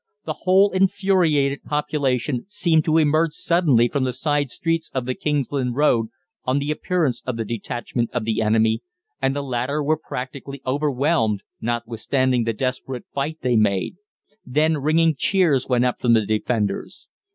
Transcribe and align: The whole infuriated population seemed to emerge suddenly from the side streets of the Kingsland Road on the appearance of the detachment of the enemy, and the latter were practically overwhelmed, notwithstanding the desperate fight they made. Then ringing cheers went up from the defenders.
The 0.25 0.33
whole 0.45 0.71
infuriated 0.71 1.61
population 1.63 2.45
seemed 2.47 2.83
to 2.85 2.97
emerge 2.97 3.33
suddenly 3.33 3.87
from 3.87 4.03
the 4.03 4.13
side 4.13 4.49
streets 4.49 4.89
of 4.95 5.05
the 5.05 5.13
Kingsland 5.13 5.75
Road 5.75 6.07
on 6.43 6.57
the 6.57 6.71
appearance 6.71 7.21
of 7.27 7.37
the 7.37 7.45
detachment 7.45 8.09
of 8.11 8.25
the 8.25 8.41
enemy, 8.41 8.81
and 9.21 9.35
the 9.35 9.43
latter 9.43 9.83
were 9.83 9.97
practically 10.03 10.59
overwhelmed, 10.65 11.43
notwithstanding 11.61 12.45
the 12.45 12.51
desperate 12.53 13.05
fight 13.13 13.37
they 13.43 13.55
made. 13.55 13.97
Then 14.43 14.79
ringing 14.79 15.13
cheers 15.15 15.67
went 15.69 15.85
up 15.85 15.99
from 15.99 16.13
the 16.13 16.25
defenders. 16.25 17.07